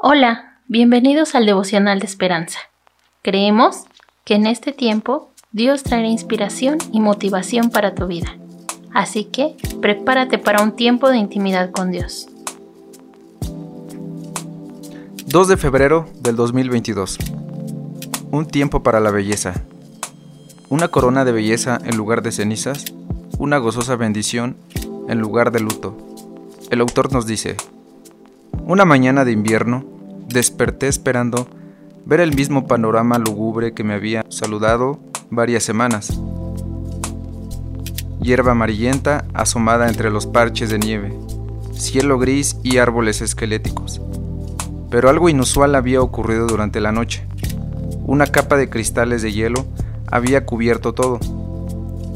[0.00, 2.60] Hola, bienvenidos al devocional de esperanza.
[3.22, 3.82] Creemos
[4.24, 8.38] que en este tiempo Dios traerá inspiración y motivación para tu vida.
[8.94, 12.28] Así que prepárate para un tiempo de intimidad con Dios.
[15.26, 17.18] 2 de febrero del 2022.
[18.30, 19.64] Un tiempo para la belleza.
[20.68, 22.84] Una corona de belleza en lugar de cenizas,
[23.36, 24.56] una gozosa bendición
[25.08, 25.96] en lugar de luto.
[26.70, 27.56] El autor nos dice,
[28.68, 29.82] una mañana de invierno,
[30.28, 31.48] desperté esperando
[32.04, 35.00] ver el mismo panorama lúgubre que me había saludado
[35.30, 36.20] varias semanas.
[38.20, 41.18] Hierba amarillenta asomada entre los parches de nieve,
[41.72, 44.02] cielo gris y árboles esqueléticos.
[44.90, 47.26] Pero algo inusual había ocurrido durante la noche.
[48.06, 49.64] Una capa de cristales de hielo
[50.08, 51.20] había cubierto todo.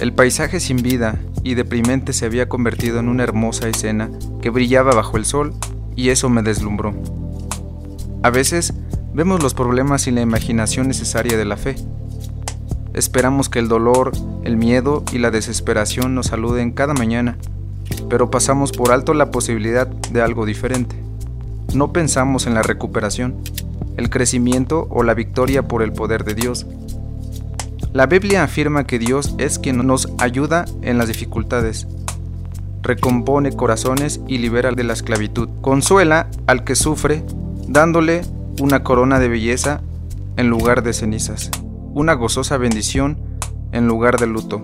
[0.00, 4.08] El paisaje sin vida y deprimente se había convertido en una hermosa escena
[4.40, 5.52] que brillaba bajo el sol
[5.98, 6.94] y eso me deslumbró.
[8.22, 8.72] A veces
[9.12, 11.74] vemos los problemas sin la imaginación necesaria de la fe.
[12.94, 14.12] Esperamos que el dolor,
[14.44, 17.36] el miedo y la desesperación nos saluden cada mañana,
[18.08, 20.94] pero pasamos por alto la posibilidad de algo diferente.
[21.74, 23.34] No pensamos en la recuperación,
[23.96, 26.64] el crecimiento o la victoria por el poder de Dios.
[27.92, 31.88] La Biblia afirma que Dios es quien nos ayuda en las dificultades,
[32.88, 35.48] recompone corazones y libera de la esclavitud.
[35.60, 37.22] Consuela al que sufre,
[37.68, 38.22] dándole
[38.60, 39.82] una corona de belleza
[40.38, 41.50] en lugar de cenizas,
[41.92, 43.18] una gozosa bendición
[43.72, 44.62] en lugar de luto.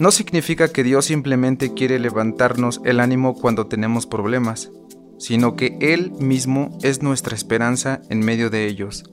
[0.00, 4.72] No significa que Dios simplemente quiere levantarnos el ánimo cuando tenemos problemas,
[5.18, 9.04] sino que Él mismo es nuestra esperanza en medio de ellos,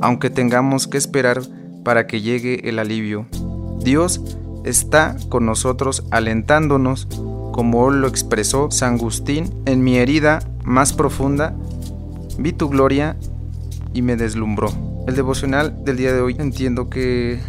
[0.00, 1.42] aunque tengamos que esperar
[1.84, 3.26] para que llegue el alivio.
[3.80, 4.22] Dios
[4.64, 7.06] está con nosotros alentándonos,
[7.52, 11.54] como lo expresó San Agustín, en mi herida más profunda,
[12.38, 13.16] vi tu gloria
[13.92, 14.72] y me deslumbró.
[15.06, 17.40] El devocional del día de hoy entiendo que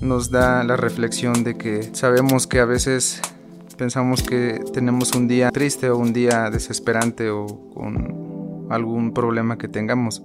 [0.00, 3.20] nos da la reflexión de que sabemos que a veces
[3.76, 9.68] pensamos que tenemos un día triste o un día desesperante o con algún problema que
[9.68, 10.22] tengamos.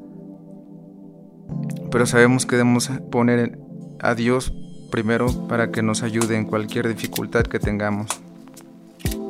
[1.92, 3.60] Pero sabemos que debemos poner
[4.00, 4.54] a Dios
[4.94, 8.06] primero para que nos ayude en cualquier dificultad que tengamos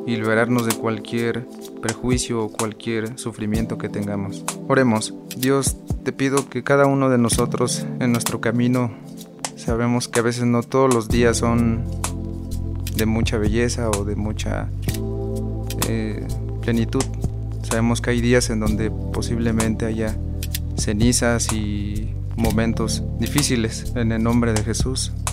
[0.06, 1.46] y liberarnos de cualquier
[1.80, 4.44] prejuicio o cualquier sufrimiento que tengamos.
[4.68, 8.92] Oremos, Dios, te pido que cada uno de nosotros en nuestro camino,
[9.56, 11.82] sabemos que a veces no todos los días son
[12.94, 14.68] de mucha belleza o de mucha
[15.88, 16.26] eh,
[16.60, 17.04] plenitud.
[17.62, 20.14] Sabemos que hay días en donde posiblemente haya
[20.76, 25.10] cenizas y momentos difíciles en el nombre de Jesús,